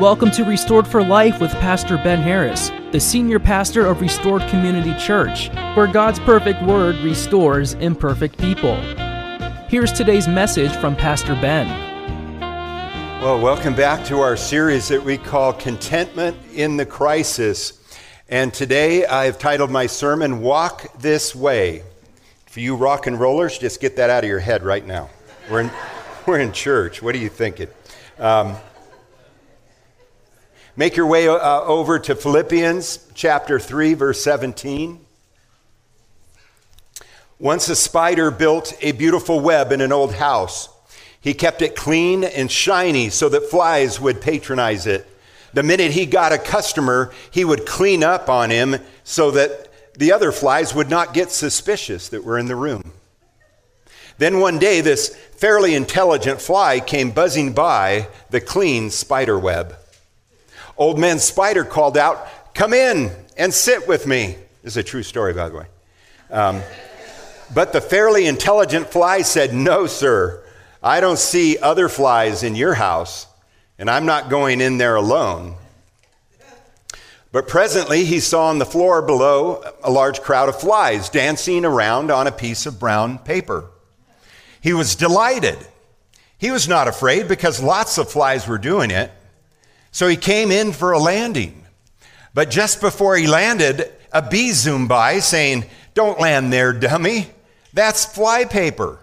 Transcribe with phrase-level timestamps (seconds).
[0.00, 4.92] Welcome to Restored for Life with Pastor Ben Harris, the senior pastor of Restored Community
[4.98, 8.74] Church, where God's perfect word restores imperfect people.
[9.68, 11.68] Here's today's message from Pastor Ben.
[13.22, 17.80] Well, welcome back to our series that we call Contentment in the Crisis.
[18.28, 21.84] And today I've titled my sermon, Walk This Way.
[22.46, 25.08] For you rock and rollers, just get that out of your head right now.
[25.48, 25.70] We're in,
[26.26, 27.00] we're in church.
[27.00, 27.68] What are you thinking?
[28.18, 28.56] Um,
[30.76, 34.98] Make your way uh, over to Philippians chapter 3, verse 17.
[37.38, 40.68] Once a spider built a beautiful web in an old house.
[41.20, 45.06] He kept it clean and shiny so that flies would patronize it.
[45.52, 50.10] The minute he got a customer, he would clean up on him so that the
[50.10, 52.92] other flies would not get suspicious that were in the room.
[54.18, 59.76] Then one day, this fairly intelligent fly came buzzing by the clean spider web.
[60.76, 64.36] Old man Spider called out, Come in and sit with me.
[64.62, 65.66] This is a true story, by the way.
[66.30, 66.62] Um,
[67.52, 70.42] but the fairly intelligent fly said, No, sir.
[70.82, 73.26] I don't see other flies in your house,
[73.78, 75.56] and I'm not going in there alone.
[77.32, 82.10] But presently he saw on the floor below a large crowd of flies dancing around
[82.10, 83.64] on a piece of brown paper.
[84.60, 85.58] He was delighted.
[86.38, 89.10] He was not afraid because lots of flies were doing it.
[89.94, 91.64] So he came in for a landing.
[92.34, 97.28] But just before he landed, a bee zoomed by saying, Don't land there, dummy.
[97.72, 98.98] That's flypaper.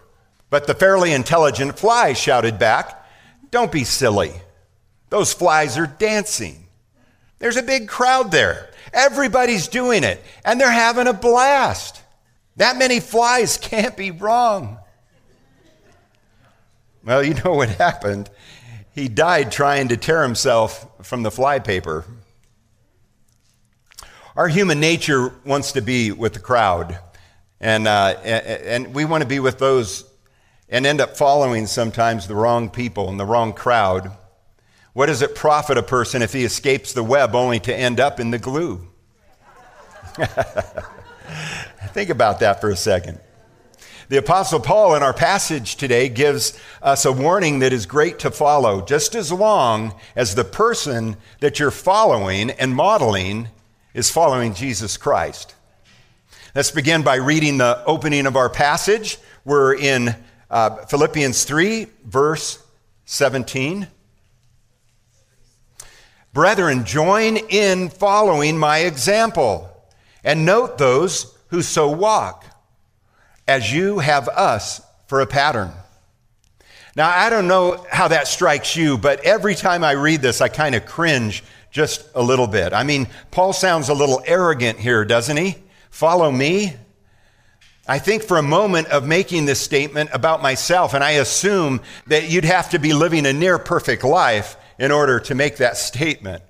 [0.50, 3.08] But the fairly intelligent fly shouted back,
[3.52, 4.34] Don't be silly.
[5.09, 6.67] Those flies are dancing.
[7.39, 8.69] There's a big crowd there.
[8.94, 12.02] Everybody's doing it, and they're having a blast.
[12.58, 14.78] That many flies can't be wrong.
[17.06, 18.30] Well, you know what happened
[18.94, 22.06] he died trying to tear himself from the flypaper.
[24.36, 27.00] Our human nature wants to be with the crowd,
[27.59, 30.06] and, uh, and we want to be with those
[30.69, 34.12] and end up following sometimes the wrong people and the wrong crowd.
[34.94, 38.19] What does it profit a person if he escapes the web only to end up
[38.19, 38.88] in the glue?
[41.94, 43.19] Think about that for a second.
[44.11, 48.29] The Apostle Paul in our passage today gives us a warning that is great to
[48.29, 53.47] follow, just as long as the person that you're following and modeling
[53.94, 55.55] is following Jesus Christ.
[56.53, 59.17] Let's begin by reading the opening of our passage.
[59.45, 60.13] We're in
[60.49, 62.61] uh, Philippians 3, verse
[63.05, 63.88] 17.
[66.33, 69.69] Brethren, join in following my example
[70.22, 72.50] and note those who so walk
[73.47, 75.72] as you have us for a pattern.
[76.96, 80.50] Now, I don't know how that strikes you, but every time I read this, I
[80.50, 82.74] kind of cringe just a little bit.
[82.74, 85.56] I mean, Paul sounds a little arrogant here, doesn't he?
[85.90, 86.75] Follow me.
[87.88, 92.29] I think for a moment of making this statement about myself, and I assume that
[92.29, 96.44] you'd have to be living a near perfect life in order to make that statement.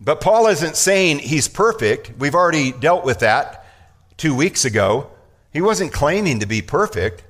[0.00, 2.12] But Paul isn't saying he's perfect.
[2.18, 3.64] We've already dealt with that
[4.16, 5.10] two weeks ago.
[5.54, 7.22] He wasn't claiming to be perfect.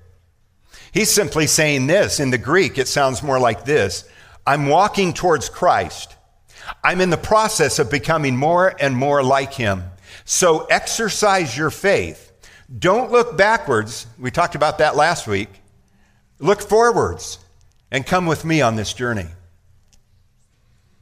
[0.93, 2.19] He's simply saying this.
[2.19, 4.09] In the Greek, it sounds more like this
[4.45, 6.17] I'm walking towards Christ.
[6.83, 9.85] I'm in the process of becoming more and more like him.
[10.25, 12.33] So exercise your faith.
[12.79, 14.07] Don't look backwards.
[14.19, 15.51] We talked about that last week.
[16.39, 17.39] Look forwards
[17.91, 19.27] and come with me on this journey.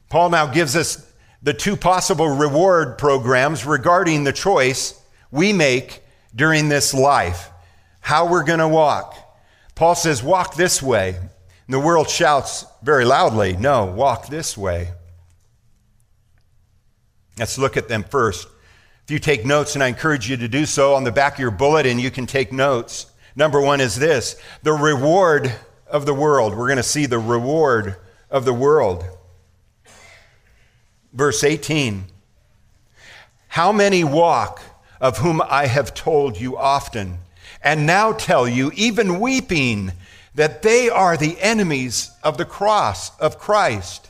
[0.09, 1.09] Paul now gives us
[1.41, 4.99] the two possible reward programs regarding the choice
[5.31, 6.02] we make
[6.35, 7.49] during this life,
[7.99, 9.15] how we're going to walk.
[9.75, 11.15] Paul says, Walk this way.
[11.15, 14.89] And the world shouts very loudly, No, walk this way.
[17.37, 18.47] Let's look at them first.
[19.05, 21.39] If you take notes, and I encourage you to do so on the back of
[21.39, 23.07] your bulletin, you can take notes.
[23.35, 25.53] Number one is this the reward
[25.87, 26.55] of the world.
[26.55, 27.97] We're going to see the reward
[28.29, 29.03] of the world.
[31.11, 32.05] Verse 18
[33.49, 34.61] How many walk
[35.03, 37.17] of whom I have told you often,
[37.61, 39.91] and now tell you, even weeping,
[40.33, 44.09] that they are the enemies of the cross of Christ.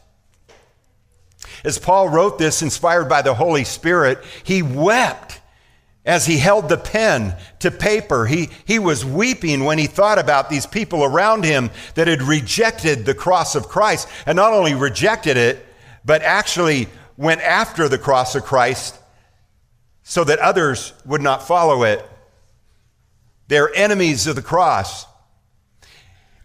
[1.63, 5.41] As Paul wrote this, inspired by the Holy Spirit, he wept
[6.05, 8.27] as he held the pen to paper.
[8.27, 13.03] He, he was weeping when he thought about these people around him that had rejected
[13.03, 15.65] the cross of Christ, and not only rejected it,
[16.05, 16.87] but actually
[17.17, 18.99] went after the cross of Christ
[20.03, 22.07] so that others would not follow it.
[23.47, 25.05] They're enemies of the cross.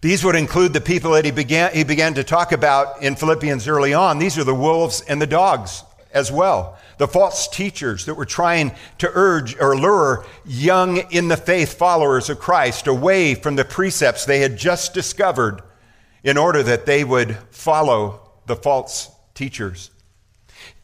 [0.01, 3.67] These would include the people that he began, he began to talk about in Philippians
[3.67, 4.19] early on.
[4.19, 5.83] These are the wolves and the dogs
[6.13, 6.79] as well.
[6.99, 12.31] The false teachers that were trying to urge or lure young in the faith followers
[12.31, 15.63] of Christ away from the precepts they had just discovered
[16.25, 19.91] in order that they would follow the false teachers.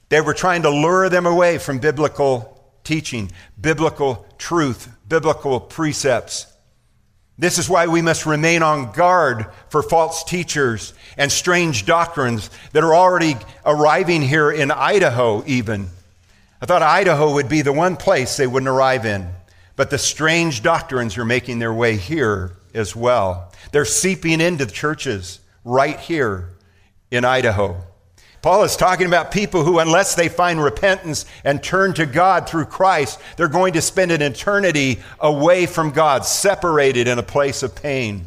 [0.09, 2.54] They were trying to lure them away from biblical
[2.85, 6.47] teaching, biblical truth, biblical precepts.
[7.37, 12.85] This is why we must remain on guard for false teachers and strange doctrines that
[12.85, 13.37] are already
[13.67, 15.89] arriving here in Idaho, even.
[16.63, 19.29] I thought Idaho would be the one place they wouldn't arrive in,
[19.75, 23.53] but the strange doctrines are making their way here as well.
[23.73, 26.51] They're seeping into the churches right here
[27.11, 27.83] in Idaho.
[28.45, 32.67] Paul is talking about people who, unless they find repentance and turn to God through
[32.67, 37.75] Christ, they're going to spend an eternity away from God, separated in a place of
[37.75, 38.27] pain.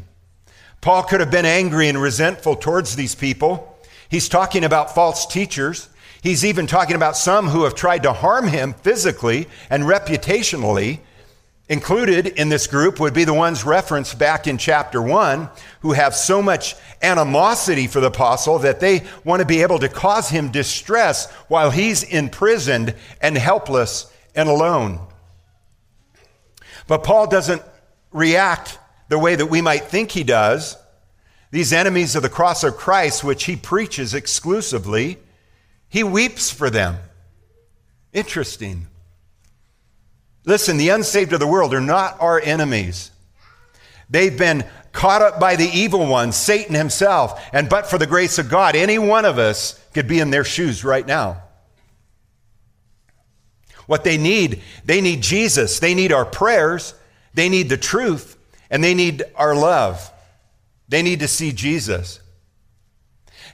[0.82, 3.78] Paul could have been angry and resentful towards these people.
[4.10, 5.88] He's talking about false teachers.
[6.24, 11.02] He's even talking about some who have tried to harm him physically and reputationally.
[11.70, 15.50] Included in this group would be the ones referenced back in chapter 1
[15.82, 19.90] who have so much animosity for the apostle that they want to be able to
[19.90, 25.00] cause him distress while he's imprisoned and helpless and alone.
[26.88, 27.62] But Paul doesn't
[28.12, 28.80] react
[29.10, 30.78] the way that we might think he does.
[31.52, 35.18] These enemies of the cross of Christ, which he preaches exclusively,
[35.90, 36.98] he weeps for them.
[38.14, 38.88] Interesting.
[40.48, 43.12] Listen, the unsaved of the world are not our enemies.
[44.10, 44.64] They've been
[44.94, 47.46] caught up by the evil one, Satan himself.
[47.52, 50.46] And but for the grace of God, any one of us could be in their
[50.46, 51.44] shoes right now.
[53.88, 55.80] What they need, they need Jesus.
[55.80, 56.94] They need our prayers.
[57.34, 58.38] They need the truth.
[58.70, 60.10] And they need our love.
[60.88, 62.22] They need to see Jesus.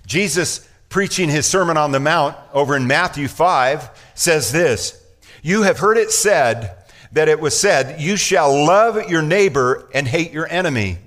[0.05, 5.03] Jesus, preaching his Sermon on the Mount over in Matthew 5, says this
[5.41, 6.77] You have heard it said,
[7.13, 10.97] that it was said, You shall love your neighbor and hate your enemy.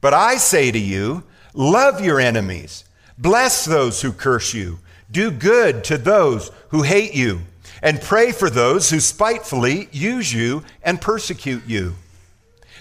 [0.00, 1.24] But I say to you,
[1.54, 2.84] love your enemies,
[3.18, 4.78] bless those who curse you,
[5.10, 7.40] do good to those who hate you,
[7.82, 11.94] and pray for those who spitefully use you and persecute you,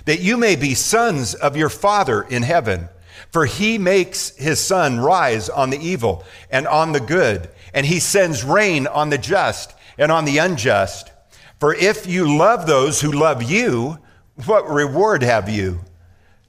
[0.06, 2.90] that you may be sons of your Father in heaven.
[3.32, 8.00] For he makes his sun rise on the evil and on the good, and he
[8.00, 11.12] sends rain on the just and on the unjust.
[11.60, 14.00] For if you love those who love you,
[14.46, 15.82] what reward have you?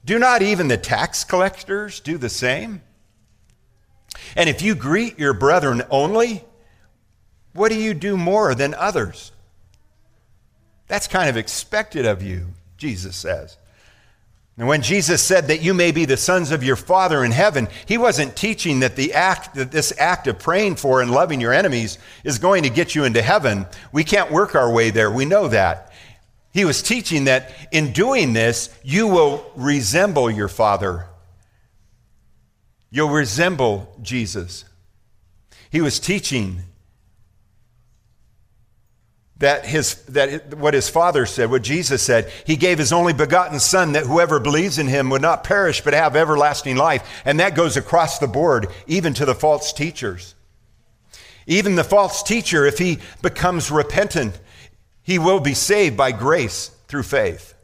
[0.05, 2.81] Do not even the tax collectors do the same?
[4.35, 6.43] And if you greet your brethren only,
[7.53, 9.31] what do you do more than others?
[10.87, 12.47] That's kind of expected of you,
[12.77, 13.57] Jesus says.
[14.59, 17.69] And when Jesus said that you may be the sons of your Father in heaven,
[17.85, 21.53] he wasn't teaching that the act that this act of praying for and loving your
[21.53, 23.65] enemies is going to get you into heaven.
[23.93, 25.09] We can't work our way there.
[25.09, 25.93] We know that.
[26.51, 31.05] He was teaching that in doing this, you will resemble your Father.
[32.91, 34.65] You'll resemble Jesus.
[35.69, 36.63] He was teaching
[39.39, 43.59] that his that what his father said what jesus said he gave his only begotten
[43.59, 47.21] son that whoever believes in him would not perish but have everlasting life.
[47.25, 50.35] And that goes across the board even to the false teachers.
[51.47, 54.39] Even the false teacher if he becomes repentant
[55.01, 57.55] he will be saved by grace through faith.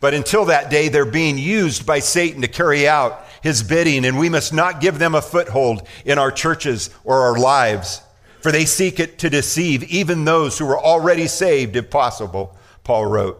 [0.00, 4.18] But until that day they're being used by satan to carry out his bidding and
[4.18, 8.00] we must not give them a foothold in our churches or our lives
[8.40, 13.06] for they seek it to deceive even those who are already saved, if possible, Paul
[13.06, 13.38] wrote.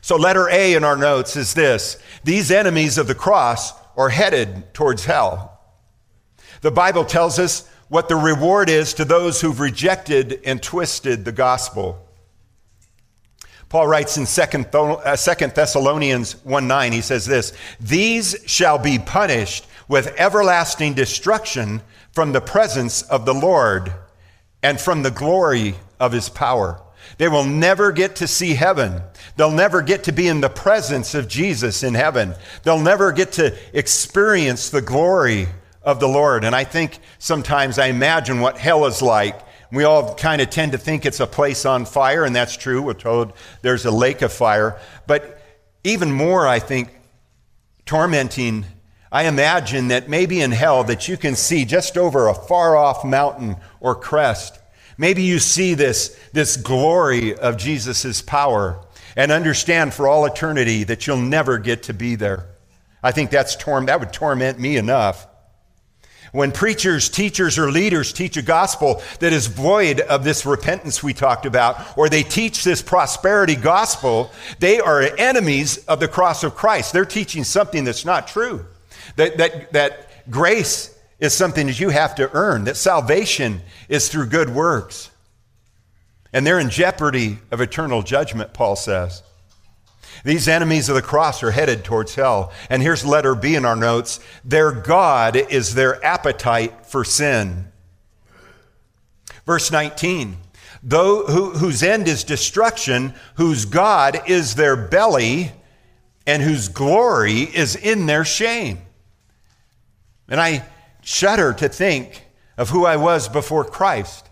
[0.00, 4.72] So, letter A in our notes is this These enemies of the cross are headed
[4.74, 5.60] towards hell.
[6.60, 11.32] The Bible tells us what the reward is to those who've rejected and twisted the
[11.32, 12.04] gospel.
[13.68, 19.66] Paul writes in 2 uh, Thessalonians 1 9, he says this These shall be punished
[19.88, 21.82] with everlasting destruction
[22.18, 23.92] from the presence of the Lord
[24.60, 26.82] and from the glory of his power.
[27.16, 29.02] They will never get to see heaven.
[29.36, 32.34] They'll never get to be in the presence of Jesus in heaven.
[32.64, 35.46] They'll never get to experience the glory
[35.80, 36.42] of the Lord.
[36.42, 39.40] And I think sometimes I imagine what hell is like.
[39.70, 42.82] We all kind of tend to think it's a place on fire, and that's true.
[42.82, 43.32] We're told
[43.62, 44.80] there's a lake of fire.
[45.06, 45.40] But
[45.84, 46.88] even more, I think,
[47.86, 48.66] tormenting
[49.10, 53.04] I imagine that maybe in hell that you can see just over a far off
[53.04, 54.58] mountain or crest.
[54.98, 58.80] Maybe you see this, this glory of Jesus' power.
[59.18, 62.46] and understand for all eternity that you'll never get to be there.
[63.02, 65.26] I think that's torm- that would torment me enough.
[66.30, 71.14] When preachers, teachers, or leaders teach a gospel that is void of this repentance we
[71.14, 76.54] talked about, or they teach this prosperity gospel, they are enemies of the cross of
[76.54, 76.92] Christ.
[76.92, 78.66] They're teaching something that's not true.
[79.16, 84.26] That, that, that grace is something that you have to earn, that salvation is through
[84.26, 85.10] good works.
[86.32, 89.22] And they're in jeopardy of eternal judgment, Paul says.
[90.24, 92.52] These enemies of the cross are headed towards hell.
[92.68, 97.66] And here's letter B in our notes their God is their appetite for sin.
[99.46, 100.36] Verse 19
[100.82, 105.50] Though, who, whose end is destruction, whose God is their belly,
[106.26, 108.78] and whose glory is in their shame.
[110.28, 110.64] And I
[111.02, 114.28] shudder to think of who I was before Christ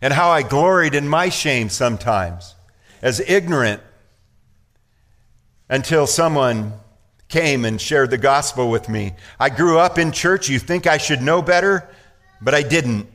[0.00, 2.54] and how I gloried in my shame sometimes
[3.02, 3.82] as ignorant
[5.68, 6.72] until someone
[7.28, 9.14] came and shared the gospel with me.
[9.38, 10.48] I grew up in church.
[10.48, 11.88] You think I should know better,
[12.40, 13.08] but I didn't.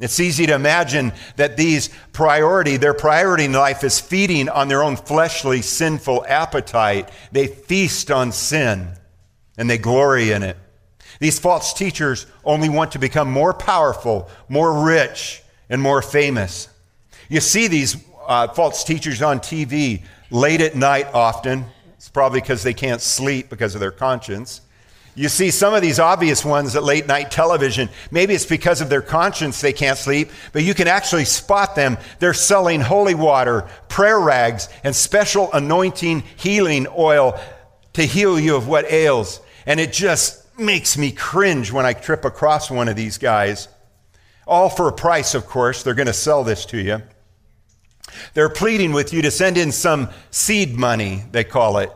[0.00, 4.82] It's easy to imagine that these priority, their priority in life is feeding on their
[4.82, 7.10] own fleshly, sinful appetite.
[7.32, 8.88] They feast on sin
[9.58, 10.56] and they glory in it.
[11.20, 16.68] These false teachers only want to become more powerful, more rich, and more famous.
[17.28, 17.96] You see these
[18.26, 21.66] uh, false teachers on TV late at night often.
[21.94, 24.62] It's probably because they can't sleep because of their conscience.
[25.14, 27.90] You see some of these obvious ones at late night television.
[28.10, 31.98] Maybe it's because of their conscience they can't sleep, but you can actually spot them.
[32.20, 37.38] They're selling holy water, prayer rags, and special anointing healing oil
[37.92, 39.40] to heal you of what ails.
[39.66, 43.68] And it just makes me cringe when I trip across one of these guys.
[44.46, 45.82] All for a price, of course.
[45.82, 47.02] They're going to sell this to you.
[48.34, 51.92] They're pleading with you to send in some seed money, they call it.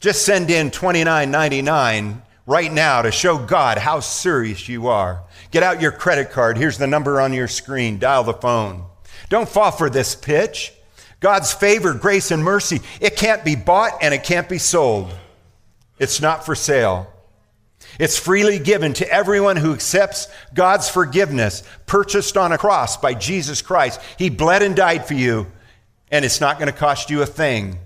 [0.00, 5.22] Just send in $29.99 right now to show God how serious you are.
[5.50, 6.56] Get out your credit card.
[6.56, 7.98] Here's the number on your screen.
[7.98, 8.84] Dial the phone.
[9.28, 10.72] Don't fall for this pitch.
[11.20, 15.14] God's favor, grace, and mercy, it can't be bought and it can't be sold.
[16.00, 17.11] It's not for sale.
[17.98, 23.62] It's freely given to everyone who accepts God's forgiveness, purchased on a cross by Jesus
[23.62, 24.00] Christ.
[24.18, 25.46] He bled and died for you,
[26.10, 27.78] and it's not going to cost you a thing.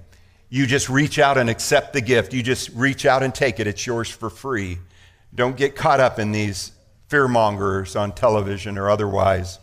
[0.49, 2.33] You just reach out and accept the gift.
[2.33, 3.67] You just reach out and take it.
[3.67, 4.79] It's yours for free.
[5.35, 6.73] Don't get caught up in these
[7.11, 9.59] fearmongers on television or otherwise.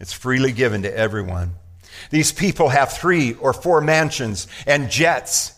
[0.00, 1.54] It's freely given to everyone.
[2.10, 5.54] These people have three or four mansions and jets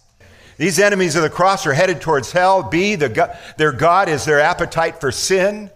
[0.57, 2.63] these enemies of the cross are headed towards hell.
[2.63, 5.71] B, the, their God is their appetite for sin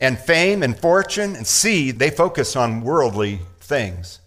[0.00, 1.36] and fame and fortune.
[1.36, 4.20] And C, they focus on worldly things.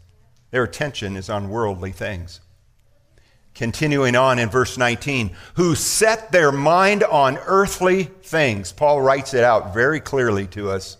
[0.51, 2.39] Their attention is on worldly things.
[3.53, 8.71] Continuing on in verse 19, who set their mind on earthly things.
[8.71, 10.97] Paul writes it out very clearly to us.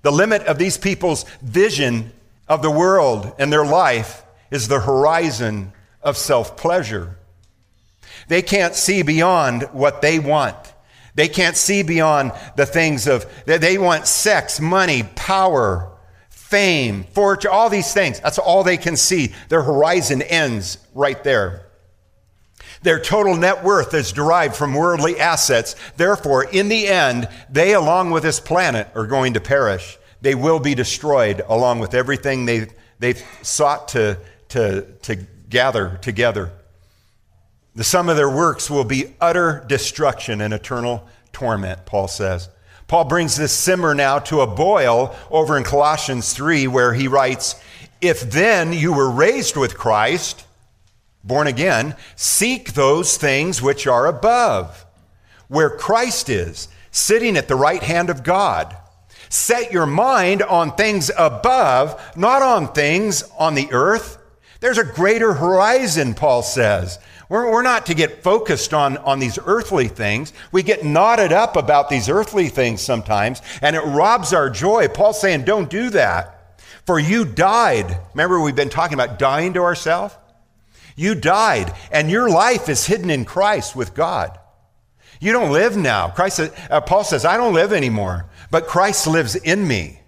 [0.00, 2.12] The limit of these people's vision
[2.48, 5.72] of the world and their life is the horizon
[6.02, 7.16] of self pleasure.
[8.28, 10.56] They can't see beyond what they want.
[11.14, 15.92] They can't see beyond the things of, they want sex, money, power,
[16.28, 18.20] fame, fortune, all these things.
[18.20, 19.32] That's all they can see.
[19.48, 21.66] Their horizon ends right there.
[22.82, 25.74] Their total net worth is derived from worldly assets.
[25.96, 29.98] Therefore, in the end, they, along with this planet, are going to perish.
[30.20, 35.16] They will be destroyed along with everything they've, they've sought to, to, to
[35.48, 36.52] gather together.
[37.74, 42.48] The sum of their works will be utter destruction and eternal torment, Paul says.
[42.86, 47.56] Paul brings this simmer now to a boil over in Colossians 3, where he writes,
[48.00, 50.46] If then you were raised with Christ,
[51.24, 54.84] born again, seek those things which are above,
[55.48, 58.76] where Christ is, sitting at the right hand of God.
[59.28, 64.18] Set your mind on things above, not on things on the earth.
[64.60, 67.00] There's a greater horizon, Paul says.
[67.28, 70.32] We're, we're not to get focused on, on these earthly things.
[70.52, 74.88] We get knotted up about these earthly things sometimes, and it robs our joy.
[74.88, 76.62] Paul's saying, don't do that.
[76.86, 77.98] For you died.
[78.12, 80.14] Remember, we've been talking about dying to ourselves?
[80.96, 84.38] You died, and your life is hidden in Christ with God.
[85.20, 86.08] You don't live now.
[86.08, 86.40] Christ,
[86.70, 90.00] uh, Paul says, I don't live anymore, but Christ lives in me.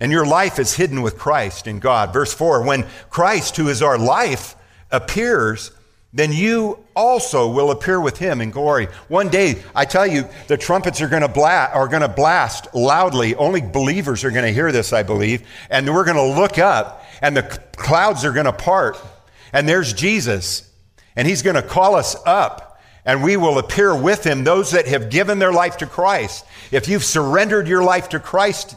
[0.00, 2.12] And your life is hidden with Christ in God.
[2.12, 4.55] Verse 4 When Christ, who is our life,
[4.90, 5.70] appears,
[6.12, 8.86] then you also will appear with him in glory.
[9.08, 12.74] One day, I tell you, the trumpets are going to blast, are going to blast
[12.74, 13.34] loudly.
[13.34, 15.46] Only believers are going to hear this, I believe.
[15.68, 17.42] And we're going to look up, and the
[17.76, 18.98] clouds are going to part.
[19.52, 20.70] And there's Jesus,
[21.16, 24.86] and he's going to call us up, and we will appear with him, those that
[24.86, 26.44] have given their life to Christ.
[26.70, 28.74] If you've surrendered your life to Christ,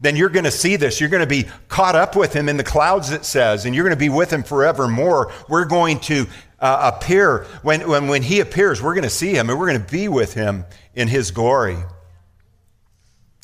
[0.00, 1.00] then you're going to see this.
[1.00, 3.84] You're going to be caught up with him in the clouds, it says, and you're
[3.84, 5.32] going to be with him forevermore.
[5.48, 6.26] We're going to
[6.58, 9.84] uh, appear, when, when, when he appears, we're going to see him and we're going
[9.84, 10.64] to be with him
[10.94, 11.76] in his glory.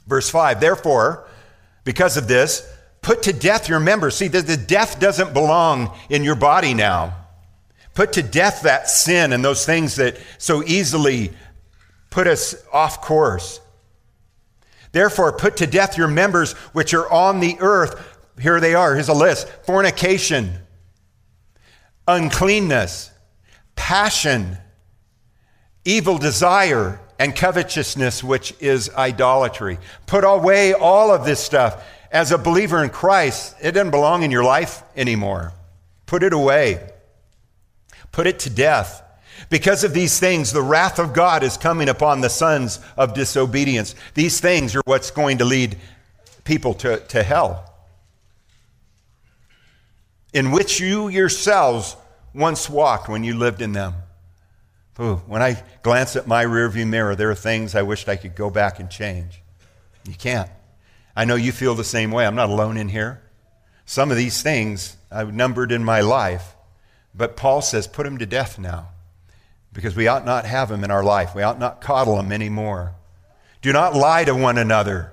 [0.07, 1.29] Verse 5 Therefore,
[1.85, 2.67] because of this,
[3.03, 4.17] put to death your members.
[4.17, 7.15] See, the, the death doesn't belong in your body now.
[7.95, 11.33] Put to death that sin and those things that so easily
[12.11, 13.61] put us off course.
[14.97, 18.19] Therefore, put to death your members which are on the earth.
[18.41, 18.95] Here they are.
[18.95, 20.55] Here's a list fornication
[22.09, 23.11] uncleanness,
[23.75, 24.57] passion,
[25.85, 29.77] evil desire, and covetousness, which is idolatry.
[30.07, 31.87] Put away all of this stuff.
[32.11, 35.53] As a believer in Christ, it doesn't belong in your life anymore.
[36.07, 36.91] Put it away.
[38.13, 39.03] Put it to death.
[39.49, 43.95] Because of these things, the wrath of God is coming upon the sons of disobedience.
[44.15, 45.79] These things are what's going to lead
[46.45, 47.75] people to, to hell
[50.33, 51.97] in which you yourselves
[52.35, 53.95] once walked when you lived in them.
[55.01, 58.35] Ooh, when I glance at my rearview mirror, there are things I wished I could
[58.35, 59.43] go back and change.
[60.07, 60.51] You can't.
[61.15, 62.27] I know you feel the same way.
[62.27, 63.23] I'm not alone in here.
[63.85, 66.55] Some of these things I've numbered in my life,
[67.15, 68.89] but Paul says, put them to death now
[69.77, 71.35] because we ought not have them in our life.
[71.35, 72.95] We ought not coddle them anymore.
[73.61, 75.13] Do not lie to one another,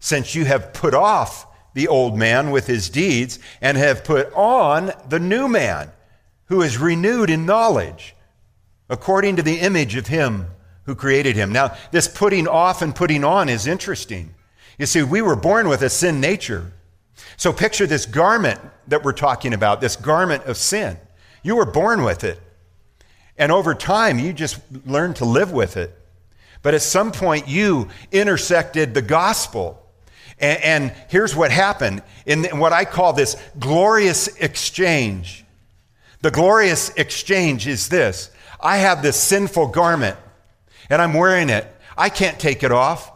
[0.00, 4.90] since you have put off the old man with his deeds and have put on
[5.08, 5.92] the new man
[6.46, 8.16] who is renewed in knowledge
[8.90, 10.48] according to the image of him
[10.86, 11.52] who created him.
[11.52, 14.34] Now, this putting off and putting on is interesting.
[14.76, 16.72] You see, we were born with a sin nature.
[17.36, 20.98] So picture this garment that we're talking about, this garment of sin.
[21.44, 22.40] You were born with it.
[23.36, 25.96] And over time, you just learned to live with it.
[26.62, 29.84] But at some point, you intersected the gospel
[30.38, 35.44] and, and here's what happened in what I call this glorious exchange.
[36.22, 40.16] The glorious exchange is this I have this sinful garment,
[40.90, 41.66] and I'm wearing it.
[41.96, 43.10] I can't take it off.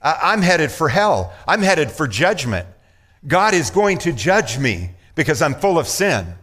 [0.00, 2.66] I'm headed for hell, I'm headed for judgment.
[3.26, 6.34] God is going to judge me because I'm full of sin.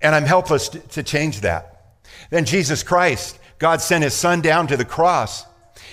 [0.00, 1.96] And I'm helpless to change that.
[2.30, 5.44] Then Jesus Christ, God sent his son down to the cross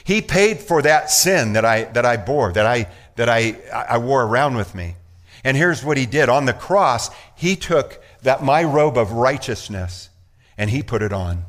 [0.05, 3.97] he paid for that sin that I, that I bore, that, I, that I, I
[3.97, 4.95] wore around with me.
[5.43, 10.09] And here's what he did on the cross, he took that my robe of righteousness
[10.59, 11.45] and he put it on.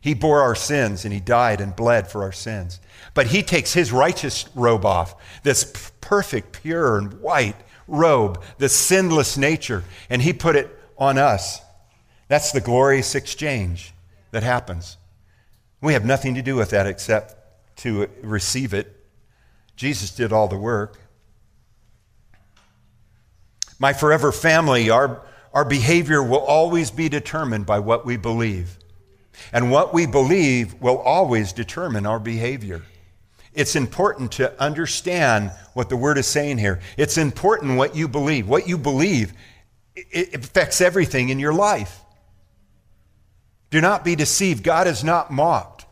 [0.00, 2.78] He bore our sins and he died and bled for our sins.
[3.14, 7.56] But he takes his righteous robe off, this perfect, pure, and white
[7.88, 11.60] robe, this sinless nature, and he put it on us.
[12.28, 13.92] That's the glorious exchange
[14.30, 14.98] that happens.
[15.80, 17.34] We have nothing to do with that except
[17.78, 18.94] to receive it.
[19.76, 20.98] Jesus did all the work.
[23.78, 25.22] My forever family, our,
[25.54, 28.76] our behavior will always be determined by what we believe.
[29.52, 32.82] And what we believe will always determine our behavior.
[33.54, 36.80] It's important to understand what the word is saying here.
[36.96, 38.48] It's important what you believe.
[38.48, 39.32] What you believe
[39.94, 42.00] it affects everything in your life.
[43.70, 44.64] Do not be deceived.
[44.64, 45.84] God is not mocked.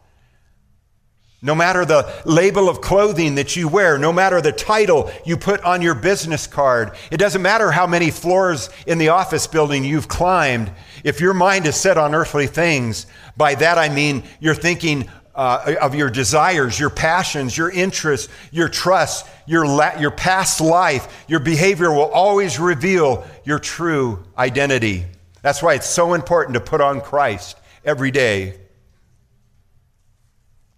[1.43, 5.63] No matter the label of clothing that you wear, no matter the title you put
[5.63, 10.09] on your business card, it doesn't matter how many floors in the office building you've
[10.09, 10.73] climbed.
[11.05, 15.75] If your mind is set on earthly things, by that I mean you're thinking uh,
[15.83, 21.41] of your desires, your passions, your interests, your trust, your, la- your past life, your
[21.41, 25.05] behavior will always reveal your true identity.
[25.43, 28.59] That's why it's so important to put on Christ every day.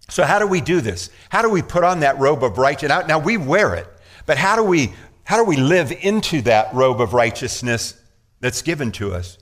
[0.09, 1.09] So, how do we do this?
[1.29, 3.07] How do we put on that robe of righteousness?
[3.07, 3.87] Now, we wear it,
[4.25, 4.93] but how do we,
[5.23, 7.99] how do we live into that robe of righteousness
[8.39, 9.37] that's given to us?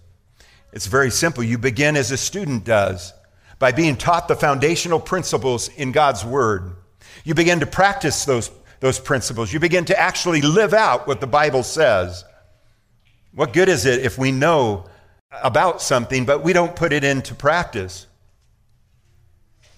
[0.74, 1.44] It's very simple.
[1.44, 3.14] You begin as a student does
[3.60, 6.76] by being taught the foundational principles in God's Word.
[7.24, 9.52] You begin to practice those, those principles.
[9.52, 12.26] You begin to actually live out what the Bible says.
[13.34, 14.86] What good is it if we know
[15.32, 18.08] about something, but we don't put it into practice?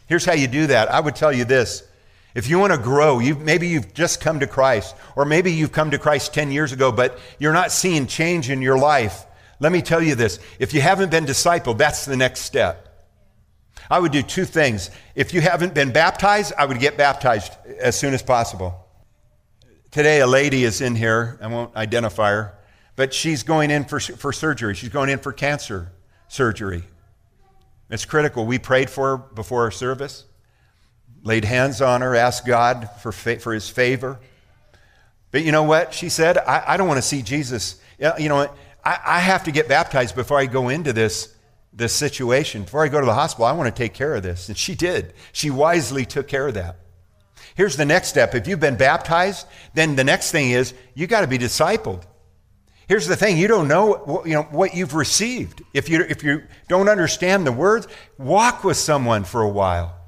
[0.07, 0.91] Here's how you do that.
[0.91, 1.83] I would tell you this.
[2.35, 5.71] If you want to grow, you, maybe you've just come to Christ, or maybe you've
[5.71, 9.25] come to Christ 10 years ago, but you're not seeing change in your life.
[9.59, 12.85] Let me tell you this if you haven't been discipled, that's the next step.
[13.89, 14.91] I would do two things.
[15.15, 18.85] If you haven't been baptized, I would get baptized as soon as possible.
[19.89, 21.39] Today, a lady is in here.
[21.41, 22.58] I won't identify her,
[22.99, 24.75] but she's going in for, for surgery.
[24.75, 25.89] She's going in for cancer
[26.27, 26.83] surgery.
[27.89, 28.45] It's critical.
[28.45, 30.25] We prayed for her before our service,
[31.23, 34.19] laid hands on her, asked God for, fa- for his favor.
[35.31, 35.93] But you know what?
[35.93, 37.79] She said, I, I don't want to see Jesus.
[38.17, 38.51] You know,
[38.83, 41.33] I, I have to get baptized before I go into this,
[41.71, 42.63] this situation.
[42.63, 44.49] Before I go to the hospital, I want to take care of this.
[44.49, 45.13] And she did.
[45.31, 46.75] She wisely took care of that.
[47.55, 48.35] Here's the next step.
[48.35, 52.03] If you've been baptized, then the next thing is you got to be discipled.
[52.89, 55.61] Here's the thing, you don't know, you know what you've received.
[55.75, 59.98] If you, if you don't understand the words, walk with someone for a while.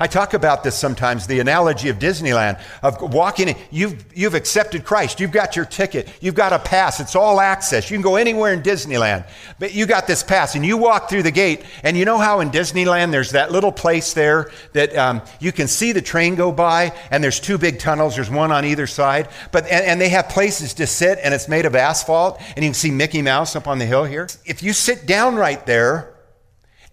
[0.00, 3.56] I talk about this sometimes, the analogy of Disneyland, of walking in.
[3.72, 5.18] You've, you've accepted Christ.
[5.18, 6.08] You've got your ticket.
[6.20, 7.00] You've got a pass.
[7.00, 7.90] It's all access.
[7.90, 9.28] You can go anywhere in Disneyland.
[9.58, 11.64] But you got this pass and you walk through the gate.
[11.82, 15.66] And you know how in Disneyland there's that little place there that um, you can
[15.66, 18.14] see the train go by and there's two big tunnels.
[18.14, 19.28] There's one on either side.
[19.50, 22.40] But, and, and they have places to sit and it's made of asphalt.
[22.54, 24.28] And you can see Mickey Mouse up on the hill here.
[24.44, 26.14] If you sit down right there,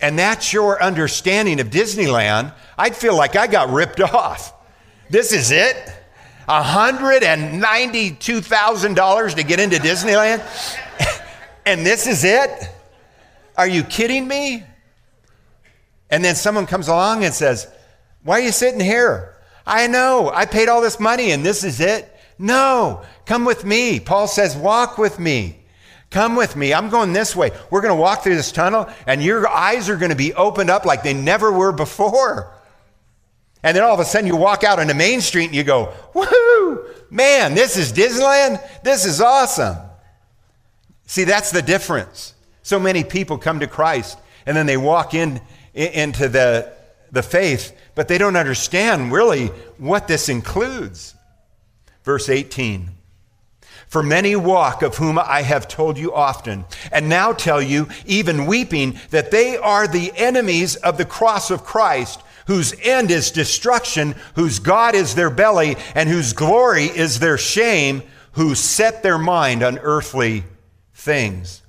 [0.02, 4.54] and that's your understanding of Disneyland, I'd feel like I got ripped off.
[5.10, 5.76] This is it?
[6.48, 10.44] $192,000 to get into Disneyland?
[11.66, 12.72] and this is it?
[13.58, 14.64] Are you kidding me?
[16.10, 17.68] And then someone comes along and says,
[18.24, 19.36] Why are you sitting here?
[19.66, 22.12] I know, I paid all this money and this is it.
[22.38, 24.00] No, come with me.
[24.00, 25.65] Paul says, Walk with me.
[26.10, 26.74] Come with me.
[26.74, 27.52] I'm going this way.
[27.70, 30.70] We're going to walk through this tunnel, and your eyes are going to be opened
[30.70, 32.54] up like they never were before.
[33.64, 35.64] And then all of a sudden, you walk out on the main street and you
[35.64, 36.86] go, Woohoo!
[37.10, 38.62] Man, this is Disneyland.
[38.84, 39.78] This is awesome.
[41.08, 42.34] See, that's the difference.
[42.62, 45.42] So many people come to Christ and then they walk in,
[45.74, 46.74] into the,
[47.12, 51.16] the faith, but they don't understand really what this includes.
[52.04, 52.95] Verse 18
[53.96, 58.46] for many walk, of whom I have told you often, and now tell you, even
[58.46, 64.16] weeping, that they are the enemies of the cross of Christ, whose end is destruction,
[64.34, 68.04] whose God is their belly, and whose glory is their shame,
[68.34, 70.44] who set their mind on earthly
[70.94, 71.62] things.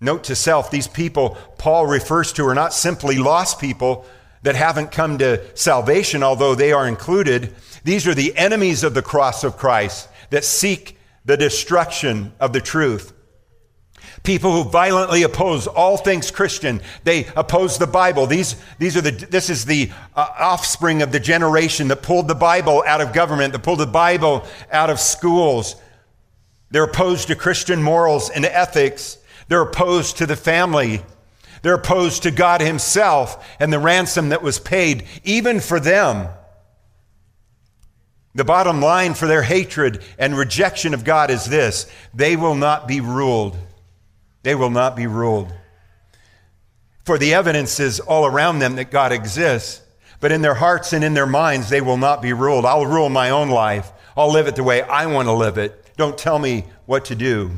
[0.00, 4.04] Note to self, these people Paul refers to are not simply lost people
[4.42, 7.54] that haven't come to salvation, although they are included.
[7.84, 12.60] These are the enemies of the cross of Christ that seek the destruction of the
[12.60, 13.12] truth.
[14.22, 16.80] People who violently oppose all things Christian.
[17.04, 18.26] They oppose the Bible.
[18.26, 22.34] These, these are the, this is the uh, offspring of the generation that pulled the
[22.34, 25.76] Bible out of government, that pulled the Bible out of schools.
[26.70, 29.18] They're opposed to Christian morals and ethics.
[29.48, 31.02] They're opposed to the family.
[31.62, 36.28] They're opposed to God Himself and the ransom that was paid, even for them.
[38.36, 42.86] The bottom line for their hatred and rejection of God is this they will not
[42.86, 43.56] be ruled.
[44.42, 45.52] They will not be ruled.
[47.04, 49.80] For the evidence is all around them that God exists,
[50.20, 52.66] but in their hearts and in their minds, they will not be ruled.
[52.66, 53.90] I'll rule my own life.
[54.14, 55.96] I'll live it the way I want to live it.
[55.96, 57.52] Don't tell me what to do.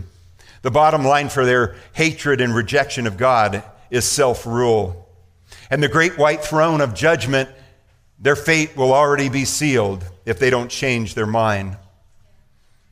[0.62, 5.08] The bottom line for their hatred and rejection of God is self rule.
[5.70, 7.48] And the great white throne of judgment
[8.18, 11.76] their fate will already be sealed if they don't change their mind.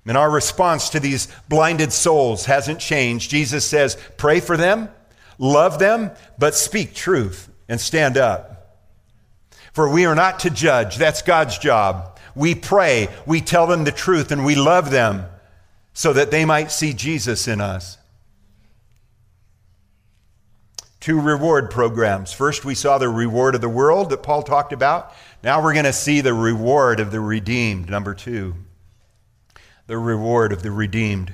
[0.07, 3.31] And our response to these blinded souls hasn't changed.
[3.31, 4.89] Jesus says, pray for them,
[5.39, 8.79] love them, but speak truth and stand up.
[9.73, 12.19] For we are not to judge, that's God's job.
[12.37, 15.27] We pray, we tell them the truth, and we love them
[15.93, 17.99] so that they might see Jesus in us
[21.07, 22.33] two reward programs.
[22.33, 25.15] First, we saw the reward of the world that Paul talked about.
[25.41, 28.57] Now we're going to see the reward of the redeemed, number two.
[29.87, 31.33] The reward of the redeemed.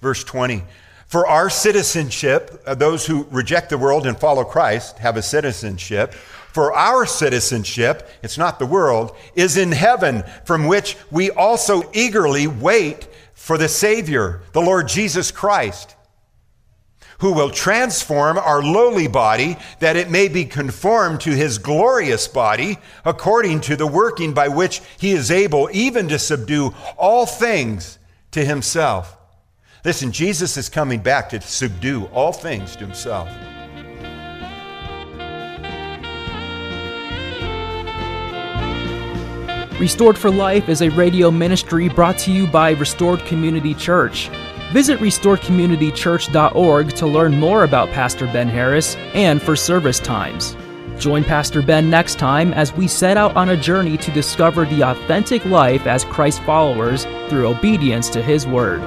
[0.00, 0.64] Verse 20.
[1.04, 6.14] For our citizenship, uh, those who reject the world and follow Christ have a citizenship.
[6.14, 12.46] For our citizenship, it's not the world, is in heaven, from which we also eagerly
[12.46, 15.95] wait for the Savior, the Lord Jesus Christ
[17.18, 22.78] who will transform our lowly body that it may be conformed to his glorious body,
[23.04, 27.98] according to the working by which he is able even to subdue all things
[28.32, 29.16] to himself.
[29.84, 33.28] Listen, Jesus is coming back to subdue all things to himself.
[39.78, 44.30] Restored for Life is a radio ministry brought to you by Restored Community Church.
[44.72, 50.56] Visit restoredcommunitychurch.org to learn more about Pastor Ben Harris and for service times.
[50.98, 54.82] Join Pastor Ben next time as we set out on a journey to discover the
[54.82, 58.80] authentic life as Christ followers through obedience to His Word.